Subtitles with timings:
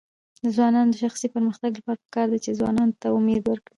[0.43, 3.69] د ځوانانو د شخصي پرمختګ لپاره پکار ده چې ځوانانو ته امید ورکړي.